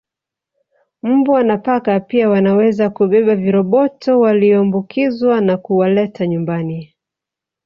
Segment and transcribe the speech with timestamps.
[1.03, 6.93] Mbwa na paka pia wanaweza kubeba viroboto walioambukizwa na kuwaleta nyumbani